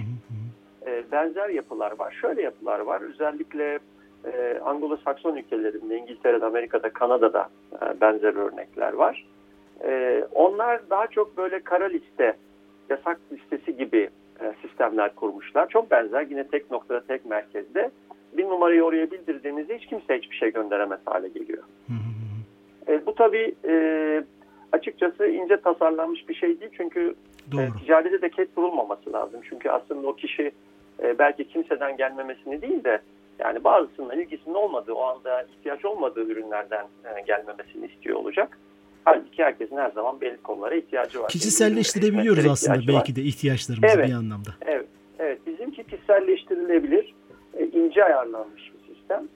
[0.85, 2.17] E, benzer yapılar var.
[2.21, 3.01] Şöyle yapılar var.
[3.01, 3.79] Özellikle
[4.25, 9.25] e, Anglo-Sakson ülkelerinde, İngiltere'de, Amerika'da, Kanada'da e, benzer örnekler var.
[9.83, 12.37] E, onlar daha çok böyle kara liste,
[12.89, 14.09] yasak listesi gibi
[14.41, 15.69] e, sistemler kurmuşlar.
[15.69, 16.27] Çok benzer.
[16.29, 17.91] Yine tek noktada, tek merkezde.
[18.37, 21.63] Bir numarayı oraya bildirdiğinizde hiç kimse hiçbir şey gönderemez hale geliyor.
[21.87, 22.93] Hı hı.
[22.93, 23.73] E, bu tabii e,
[24.71, 26.71] açıkçası ince tasarlanmış bir şey değil.
[26.77, 27.15] Çünkü
[27.51, 27.61] Doğru.
[27.61, 29.41] e, ticarete de ket vurulmaması lazım.
[29.49, 30.51] Çünkü aslında o kişi
[31.03, 33.01] e, belki kimseden gelmemesini değil de
[33.39, 38.57] yani bazısının ilgisinin olmadığı, o anda ihtiyaç olmadığı ürünlerden e, gelmemesini istiyor olacak.
[39.05, 41.29] Halbuki herkesin her zaman belli konulara ihtiyacı var.
[41.29, 42.85] Kişiselleştirebiliyoruz aslında var.
[42.87, 44.07] belki de ihtiyaçlarımızı Evet.
[44.07, 44.49] bir anlamda.
[44.61, 44.87] Evet,
[45.19, 45.39] evet.
[45.47, 47.15] Bizimki kişiselleştirilebilir,
[47.57, 49.27] e, ince ayarlanmış bir sistem.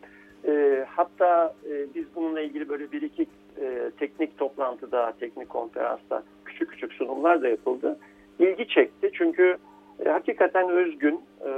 [0.47, 3.25] E, hatta e, biz bununla ilgili böyle bir iki
[3.63, 7.99] e, teknik toplantıda, teknik konferansta küçük küçük sunumlar da yapıldı.
[8.39, 9.57] İlgi çekti çünkü
[10.05, 11.51] e, hakikaten özgün, e,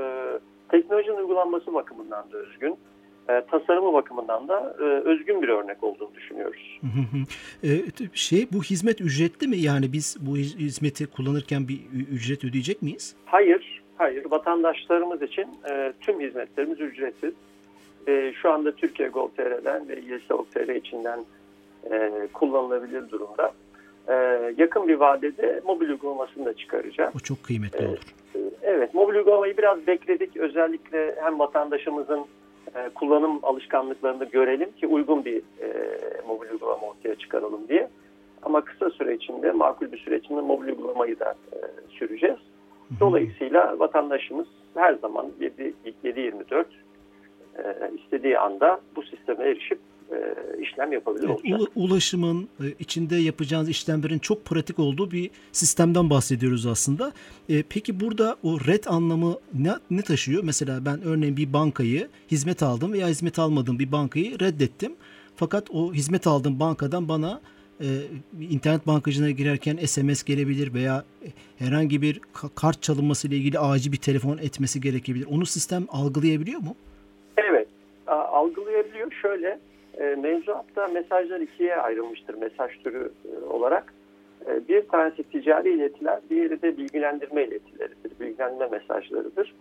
[0.69, 2.75] teknolojinin uygulanması bakımından da özgün,
[3.29, 6.79] e, tasarımı bakımından da e, özgün bir örnek olduğunu düşünüyoruz.
[7.63, 7.69] E,
[8.13, 9.57] şey bu hizmet ücretli mi?
[9.57, 11.79] Yani biz bu hiz- hizmeti kullanırken bir
[12.11, 13.15] ücret ödeyecek miyiz?
[13.25, 14.25] Hayır, hayır.
[14.31, 17.33] Vatandaşlarımız için e, tüm hizmetlerimiz ücretsiz.
[18.07, 21.19] E, şu anda Türkiye Gov.tr'den ve YSOG.tr içinden
[21.91, 23.51] e, kullanılabilir durumda.
[24.07, 24.13] E,
[24.57, 27.15] yakın bir vadede mobil uygulamasını da çıkaracağız.
[27.15, 27.89] O çok kıymetli Evet.
[27.89, 28.15] olur.
[28.35, 30.37] E, evet, mobil uygulamayı biraz bekledik.
[30.37, 32.25] Özellikle hem vatandaşımızın
[32.75, 35.67] e, kullanım alışkanlıklarını görelim ki uygun bir e,
[36.27, 37.89] mobil uygulama ortaya çıkaralım diye.
[38.43, 41.57] Ama kısa süre içinde, makul bir süre içinde mobil uygulamayı da e,
[41.89, 42.37] süreceğiz.
[42.99, 46.65] Dolayısıyla vatandaşımız her zaman 7 7-24
[47.57, 49.79] e, istediği anda bu sisteme erişip
[50.11, 50.17] e,
[50.61, 51.59] işlem yapabilir Evet, olacak.
[51.59, 57.11] ula- ulaşımın e, içinde yapacağınız işlemlerin çok pratik olduğu bir sistemden bahsediyoruz aslında.
[57.49, 60.43] E, peki burada o red anlamı ne, ne taşıyor?
[60.43, 64.95] Mesela ben örneğin bir bankayı hizmet aldım veya hizmet almadığım bir bankayı reddettim.
[65.35, 67.41] Fakat o hizmet aldığım bankadan bana
[67.81, 67.85] e,
[68.49, 71.03] internet bankacılığına girerken SMS gelebilir veya
[71.57, 75.25] herhangi bir ka- kart çalınması ile ilgili acil bir telefon etmesi gerekebilir.
[75.31, 76.75] Onu sistem algılayabiliyor mu?
[77.37, 77.67] Evet,
[78.07, 79.11] algılayabiliyor.
[79.21, 79.59] Şöyle,
[79.99, 83.93] e, mevzuatta mesajlar ikiye ayrılmıştır mesaj türü e, olarak.
[84.47, 89.55] E, bir tanesi ticari iletiler, diğeri de bilgilendirme iletileridir, bilgilendirme mesajlarıdır.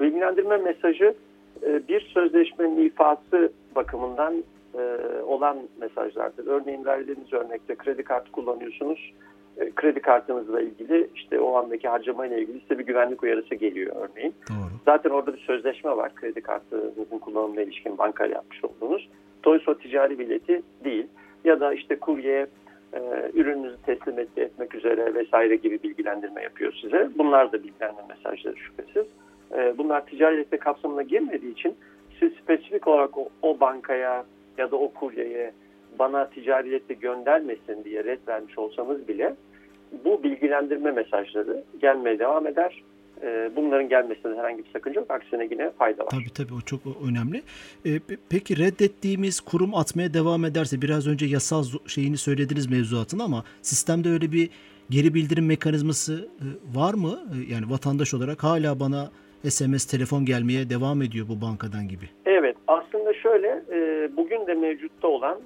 [0.00, 1.14] Bilgilendirme mesajı
[1.62, 6.46] e, bir sözleşmenin ifası bakımından e, olan mesajlardır.
[6.46, 9.12] Örneğin verdiğiniz örnekte kredi kartı kullanıyorsunuz.
[9.56, 14.34] E, kredi kartınızla ilgili işte o andaki harcamayla ilgili size bir güvenlik uyarısı geliyor örneğin.
[14.48, 14.72] Doğru.
[14.84, 16.14] Zaten orada bir sözleşme var.
[16.14, 19.08] Kredi kartınızın kullanımına ilişkin bankayla yapmış olduğunuz.
[19.44, 21.06] Dolayısıyla ticari bileti değil.
[21.44, 22.46] Ya da işte kurye
[22.92, 23.00] e,
[23.34, 27.10] ürününüzü teslim et, etmek üzere vesaire gibi bilgilendirme yapıyor size.
[27.18, 29.06] Bunlar da bilgilendirme mesajları şüphesiz.
[29.56, 31.76] E, bunlar ticari ileti kapsamına girmediği için
[32.20, 34.24] siz spesifik olarak o, o bankaya
[34.58, 35.52] ya da o kuryeye
[35.98, 39.34] bana ticari ileti göndermesin diye red vermiş olsanız bile
[40.04, 42.82] bu bilgilendirme mesajları gelmeye devam eder
[43.56, 45.10] bunların gelmesinde herhangi bir sakınca yok.
[45.10, 46.10] Aksine yine fayda var.
[46.10, 47.42] Tabii tabii o çok önemli.
[47.84, 53.44] E, pe- peki reddettiğimiz kurum atmaya devam ederse biraz önce yasal şeyini söylediniz mevzuatın ama
[53.62, 54.50] sistemde öyle bir
[54.90, 56.46] geri bildirim mekanizması e,
[56.78, 57.20] var mı?
[57.34, 59.10] E, yani vatandaş olarak hala bana
[59.48, 62.04] SMS, telefon gelmeye devam ediyor bu bankadan gibi.
[62.26, 65.38] Evet aslında şöyle e, bugün de mevcutta olan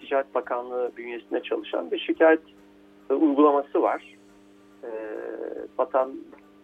[0.00, 2.40] Ticaret Bakanlığı bünyesinde çalışan bir şikayet
[3.10, 4.02] uygulaması var.
[5.78, 6.12] Vatan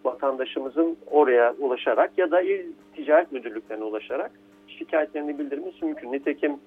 [0.05, 4.31] vatandaşımızın oraya ulaşarak ya da il ticaret müdürlüklerine ulaşarak
[4.67, 6.11] şikayetlerini bildirmesi mümkün.
[6.11, 6.57] Nitekim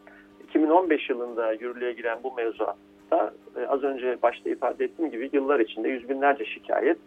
[0.49, 5.88] 2015 yılında yürürlüğe giren bu mevzuatta e, az önce başta ifade ettiğim gibi yıllar içinde
[5.88, 6.99] yüz binlerce şikayet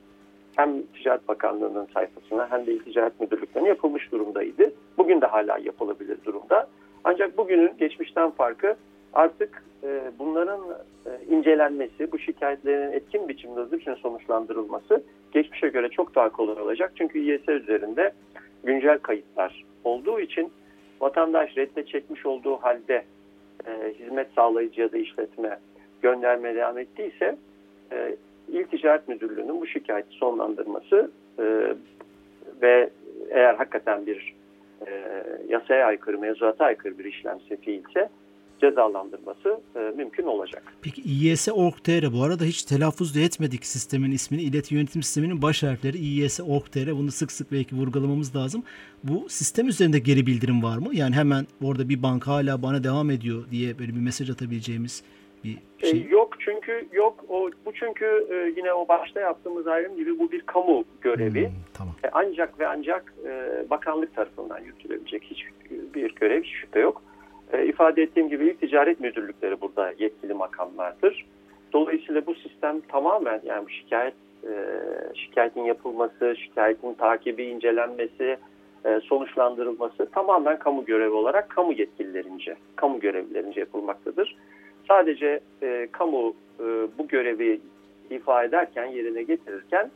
[0.55, 4.73] hem Ticaret Bakanlığı'nın sayfasına hem de Ticaret Müdürlüklerine yapılmış durumdaydı.
[4.97, 6.67] Bugün de hala yapılabilir durumda.
[7.03, 8.75] Ancak bugünün geçmişten farkı
[9.13, 10.59] artık e, bunların
[11.05, 16.91] e, incelenmesi, bu şikayetlerin etkin biçimde hızlı sonuçlandırılması geçmişe göre çok daha kolay olacak.
[16.95, 18.11] Çünkü İYS üzerinde
[18.63, 20.51] güncel kayıtlar olduğu için
[21.01, 23.03] vatandaş redde çekmiş olduğu halde
[23.67, 25.59] e, hizmet sağlayıcı ya da işletme
[26.01, 27.37] göndermeye devam ettiyse
[27.91, 28.15] e,
[28.51, 31.43] İl Ticaret Müdürlüğü'nün bu şikayeti sonlandırması e,
[32.61, 32.89] ve
[33.29, 34.35] eğer hakikaten bir
[34.87, 38.09] e, yasaya aykırı, mevzuata aykırı bir işlemse fiilse
[38.61, 40.63] cezalandırması e, mümkün olacak.
[40.81, 44.41] Peki İYS.org.tr bu arada hiç telaffuz da etmedik sistemin ismini.
[44.41, 46.91] İleti Yönetim Sistemi'nin baş harfleri İYS.org.tr.
[46.97, 48.63] Bunu sık sık belki vurgulamamız lazım.
[49.03, 50.89] Bu sistem üzerinde geri bildirim var mı?
[50.91, 55.03] Yani hemen orada bir banka hala bana devam ediyor diye böyle bir mesaj atabileceğimiz
[55.43, 56.01] bir şey.
[56.01, 60.31] E, yok çünkü yok o bu çünkü e, yine o başta yaptığımız ayrım gibi bu
[60.31, 61.45] bir kamu görevi.
[61.45, 61.95] Hmm, tamam.
[62.03, 67.01] E, ancak ve ancak e, bakanlık tarafından yürütülebilecek hiçbir görev hiç şüphe yok.
[67.53, 71.25] E, ifade ettiğim gibi ilk ticaret müdürlükleri burada yetkili makamlardır.
[71.73, 74.53] Dolayısıyla bu sistem tamamen yani şikayet e,
[75.15, 78.37] şikayetin yapılması, şikayetin takibi, incelenmesi,
[78.85, 84.35] e, sonuçlandırılması tamamen kamu görevi olarak kamu yetkililerince, kamu görevlilerince yapılmaktadır.
[84.87, 86.63] Sadece e, kamu e,
[86.97, 87.59] bu görevi
[88.09, 89.91] ifa ederken, yerine getirirken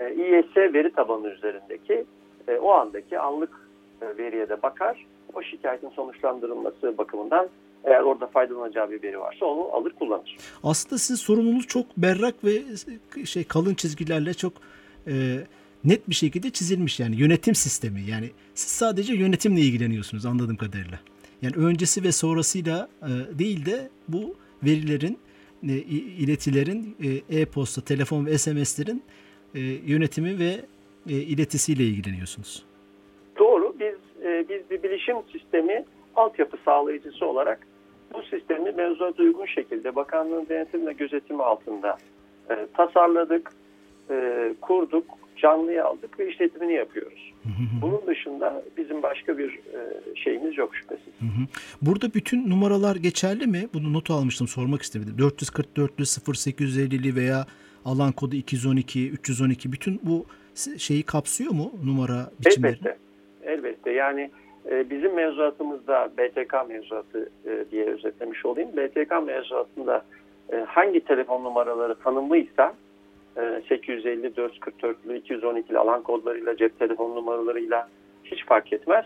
[0.00, 2.04] e, İYS veri tabanı üzerindeki
[2.48, 3.68] e, o andaki anlık
[4.02, 5.06] e, veriye de bakar.
[5.34, 7.48] O şikayetin sonuçlandırılması bakımından
[7.84, 10.36] eğer orada faydalanacağı bir veri varsa onu alır kullanır.
[10.64, 12.62] Aslında sizin sorumluluğunuz çok berrak ve
[13.24, 14.52] şey kalın çizgilerle çok
[15.06, 15.12] e,
[15.84, 18.02] net bir şekilde çizilmiş yani yönetim sistemi.
[18.02, 21.00] Yani siz sadece yönetimle ilgileniyorsunuz anladığım kadarıyla.
[21.42, 25.18] Yani öncesi ve sonrasıyla e, değil de bu verilerin,
[25.68, 26.96] e, iletilerin,
[27.30, 29.02] e, e-posta, telefon ve SMS'lerin
[29.54, 30.60] e, yönetimi ve
[31.08, 32.69] e, iletisiyle ilgileniyorsunuz.
[34.40, 34.48] Doğru.
[34.48, 35.84] Biz e, biz bir bilişim sistemi
[36.16, 37.66] altyapı sağlayıcısı olarak
[38.14, 41.98] bu sistemi mevzuat uygun şekilde bakanlığın denetim ve gözetimi altında
[42.50, 43.52] e, tasarladık,
[44.10, 45.04] e, kurduk,
[45.36, 47.32] canlıya aldık ve işletimini yapıyoruz.
[47.82, 49.80] Bunun dışında bizim başka bir e,
[50.14, 51.14] şeyimiz yok şüphesiz.
[51.82, 53.68] Burada bütün numaralar geçerli mi?
[53.74, 55.14] Bunu not almıştım sormak istedim.
[55.18, 57.46] 444'lü 0850'li veya
[57.84, 60.26] alan kodu 212, 312 bütün bu
[60.78, 62.72] şeyi kapsıyor mu numara biçimleri?
[62.72, 63.09] Elbette.
[63.44, 63.90] Elbette.
[63.90, 64.30] Yani
[64.70, 68.70] e, bizim mevzuatımızda BTK mevzuatı e, diye özetlemiş olayım.
[68.76, 70.04] BTK mevzuatında
[70.52, 72.74] e, hangi telefon numaraları tanımlıysa
[73.68, 77.88] 850, 444'lü, 212'li alan kodlarıyla, cep telefon numaralarıyla
[78.24, 79.04] hiç fark etmez.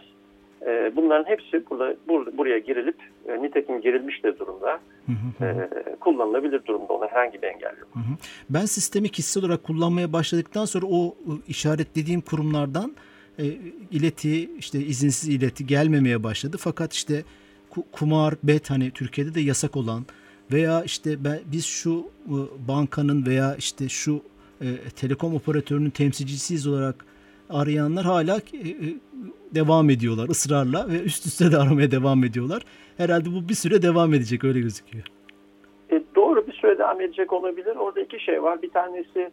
[0.97, 2.97] Bunların hepsi burada bur buraya girilip
[3.40, 4.81] nitekim girilmiş de durumda
[6.01, 7.88] kullanılabilir durumda ona herhangi bir engel yok.
[8.51, 11.14] Ben sistemi kişisel olarak kullanmaya başladıktan sonra o
[11.49, 12.92] işaretlediğim kurumlardan
[13.38, 13.44] e,
[13.90, 16.57] ileti işte izinsiz ileti gelmemeye başladı.
[16.61, 17.23] Fakat işte
[17.92, 20.07] kumar, bet hani Türkiye'de de yasak olan
[20.53, 22.37] veya işte ben, biz şu e,
[22.68, 24.23] bankanın veya işte şu
[24.61, 24.66] e,
[24.97, 27.05] telekom operatörünün temsilcisiyiz olarak
[27.51, 28.75] arayanlar hala e, e,
[29.55, 32.62] devam ediyorlar ısrarla ve üst üste de aramaya devam ediyorlar.
[32.97, 35.05] Herhalde bu bir süre devam edecek öyle gözüküyor.
[35.92, 37.77] E, doğru bir süre devam edecek olabilir.
[37.77, 38.62] Orada iki şey var.
[38.62, 39.31] Bir tanesi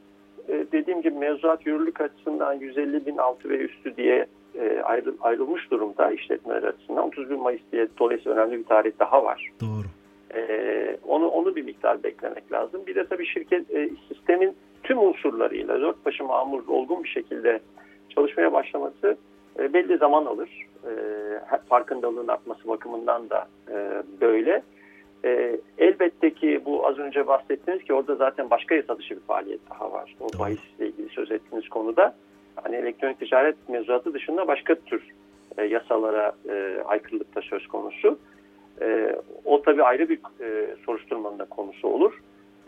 [0.52, 5.72] e, dediğim gibi mevzuat yürürlük açısından 150 bin altı ve üstü diye e, ayrı, ayrılmış
[5.72, 7.08] durumda işletmeler açısından.
[7.08, 9.52] 31 Mayıs diye dolayısıyla önemli bir tarih daha var.
[9.62, 9.88] Doğru.
[10.36, 12.82] E, onu onu bir miktar beklemek lazım.
[12.88, 17.60] Bir de tabii şirket e, sistemin tüm unsurlarıyla dört başı mamur olgun bir şekilde
[18.10, 19.18] çalışmaya başlaması
[19.60, 20.50] e, belli zaman alır.
[20.84, 20.92] E,
[21.70, 24.64] farkındalığın artması bakımından da e, böyle.
[25.26, 29.60] E, elbette ki bu az önce bahsettiniz ki orada zaten başka yasa dışı bir faaliyet
[29.70, 30.16] daha var.
[30.20, 32.16] O bahisle ilgili söz ettiğiniz konuda.
[32.56, 35.04] Hani elektronik ticaret mevzuatı dışında başka tür
[35.58, 38.20] e, yasalara e, aykırılık da söz konusu.
[38.82, 42.22] E, o tabii ayrı bir e, soruşturmanın da konusu olur.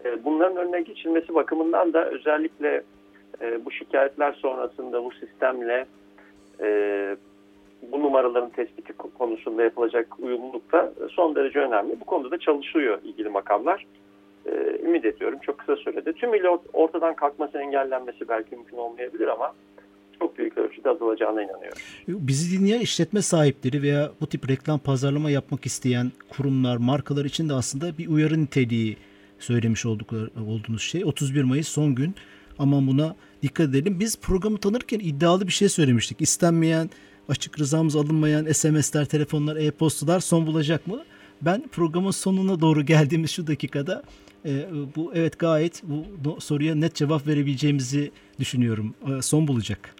[0.05, 2.83] E, bunların önüne geçilmesi bakımından da özellikle
[3.41, 5.85] e, bu şikayetler sonrasında bu sistemle
[6.61, 6.67] e,
[7.91, 11.99] bu numaraların tespiti konusunda yapılacak uyumluluk da son derece önemli.
[11.99, 13.85] Bu konuda da çalışıyor ilgili makamlar.
[14.45, 16.13] Ee, ümit ediyorum çok kısa sürede.
[16.13, 19.53] Tüm ile ortadan kalkması engellenmesi belki mümkün olmayabilir ama
[20.19, 21.77] çok büyük ölçüde azalacağına inanıyorum.
[22.07, 27.53] Bizi dinleyen işletme sahipleri veya bu tip reklam pazarlama yapmak isteyen kurumlar, markalar için de
[27.53, 28.97] aslında bir uyarı niteliği
[29.39, 31.05] söylemiş oldukları, olduğunuz şey.
[31.05, 32.15] 31 Mayıs son gün
[32.59, 33.99] ama buna dikkat edelim.
[33.99, 36.21] Biz programı tanırken iddialı bir şey söylemiştik.
[36.21, 36.89] İstenmeyen
[37.29, 41.03] açık rızamız alınmayan SMS'ler, telefonlar, e-postalar son bulacak mı?
[41.41, 44.03] Ben programın sonuna doğru geldiğimiz şu dakikada
[44.45, 44.51] e,
[44.95, 45.83] bu evet gayet
[46.25, 48.95] bu soruya net cevap verebileceğimizi düşünüyorum.
[49.17, 49.95] E, son bulacak.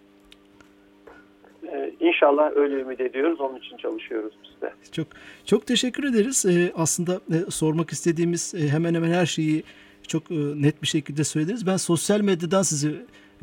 [1.73, 3.41] Ee, İnşallah öyle ümit ediyoruz.
[3.41, 4.73] Onun için çalışıyoruz biz de.
[4.91, 5.07] Çok
[5.45, 6.45] çok teşekkür ederiz.
[6.45, 9.63] Ee, aslında e, sormak istediğimiz e, hemen hemen her şeyi
[10.07, 11.67] çok e, net bir şekilde söylediniz.
[11.67, 12.95] Ben sosyal medyadan sizi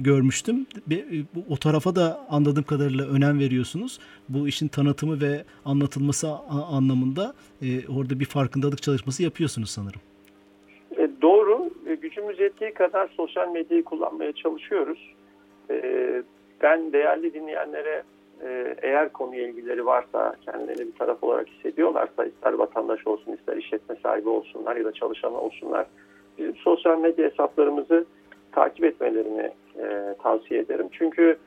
[0.03, 0.67] görmüştüm.
[0.91, 0.97] E,
[1.51, 3.99] o tarafa da anladığım kadarıyla önem veriyorsunuz.
[4.29, 6.29] Bu işin tanıtımı ve anlatılması
[6.71, 7.67] anlamında e,
[7.99, 10.01] orada bir farkındalık çalışması yapıyorsunuz sanırım.
[10.97, 11.71] E, doğru.
[12.03, 15.15] Gücümüz yettiği kadar sosyal medyayı kullanmaya çalışıyoruz.
[16.63, 18.03] Ben değerli dinleyenlere
[18.83, 24.29] eğer konuya ilgileri varsa, kendilerini bir taraf olarak hissediyorlarsa, ister vatandaş olsun, ister işletme sahibi
[24.29, 25.87] olsunlar ya da çalışan olsunlar,
[26.39, 28.07] bizim sosyal medya hesaplarımızı
[28.53, 30.87] takip etmelerini e, tavsiye ederim.
[30.93, 31.39] Çünkü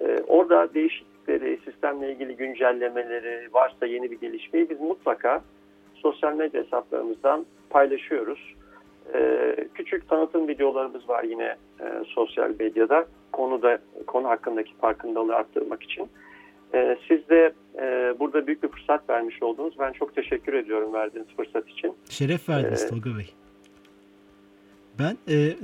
[0.00, 5.42] e, orada değişiklikleri, sistemle ilgili güncellemeleri, varsa yeni bir gelişmeyi biz mutlaka
[5.94, 8.54] sosyal medya hesaplarımızdan paylaşıyoruz.
[9.14, 16.08] Ee, küçük tanıtım videolarımız var yine e, sosyal medyada konuda konu hakkındaki farkındalığı arttırmak için.
[16.74, 19.74] Ee, siz de e, burada büyük bir fırsat vermiş oldunuz.
[19.78, 21.94] Ben çok teşekkür ediyorum verdiğiniz fırsat için.
[22.10, 22.90] Şeref verdiniz Evet.
[22.90, 23.30] Tolga Bey.
[24.98, 25.56] Ben e,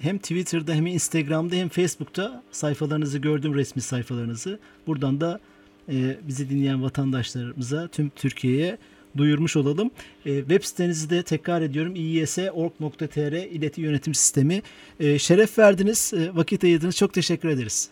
[0.00, 4.58] hem Twitter'da hem Instagram'da hem Facebook'ta sayfalarınızı gördüm resmi sayfalarınızı.
[4.86, 5.40] Buradan da
[5.88, 5.94] e,
[6.28, 8.78] bizi dinleyen vatandaşlarımıza tüm Türkiye'ye
[9.16, 9.90] duyurmuş olalım.
[10.26, 14.62] E, web sitenizi de tekrar ediyorum iys.org.tr ileti yönetim sistemi.
[15.00, 16.96] E, şeref verdiniz, e, vakit ayırdınız.
[16.96, 17.90] Çok teşekkür ederiz.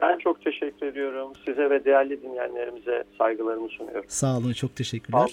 [0.00, 1.32] Ben çok teşekkür ediyorum.
[1.46, 4.04] Size ve değerli dinleyenlerimize saygılarımı sunuyorum.
[4.08, 5.18] Sağ olun, çok Sağ teşekkürler.
[5.18, 5.30] olun.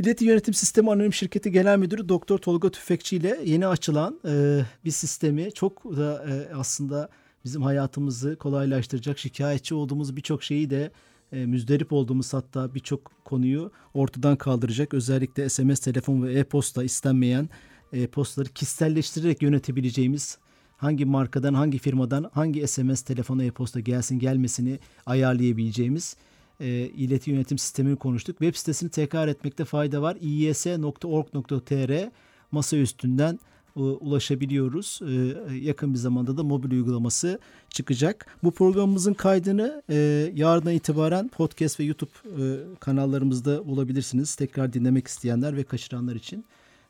[0.00, 4.90] İleti Yönetim Sistemi Anonim Şirketi Genel Müdürü Doktor Tolga Tüfekçi ile yeni açılan e, bir
[4.90, 7.08] sistemi çok da e, aslında
[7.44, 10.90] bizim hayatımızı kolaylaştıracak, şikayetçi olduğumuz birçok şeyi de
[11.32, 14.94] e, müzdarip olduğumuz hatta birçok konuyu ortadan kaldıracak.
[14.94, 17.48] Özellikle SMS, telefon ve e-posta istenmeyen
[17.92, 20.38] e-postaları kişiselleştirerek yönetebileceğimiz
[20.76, 26.16] hangi markadan, hangi firmadan, hangi SMS, telefon, e-posta gelsin gelmesini ayarlayabileceğimiz
[26.60, 28.38] e, ileti yönetim sistemini konuştuk.
[28.38, 30.16] Web sitesini tekrar etmekte fayda var.
[30.20, 32.10] iys.org.tr
[32.52, 33.40] masa üstünden
[33.76, 35.00] e, ulaşabiliyoruz.
[35.02, 37.38] E, yakın bir zamanda da mobil uygulaması
[37.70, 38.26] çıkacak.
[38.42, 39.96] Bu programımızın kaydını e,
[40.34, 42.44] yarından itibaren podcast ve YouTube e,
[42.80, 44.34] kanallarımızda bulabilirsiniz.
[44.34, 46.44] Tekrar dinlemek isteyenler ve kaçıranlar için.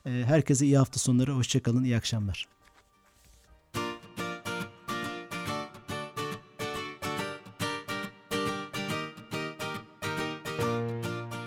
[0.06, 1.33] E, herkese iyi hafta sonları.
[1.33, 1.85] Hoşçakalın.
[1.85, 2.59] İyi akşamlar.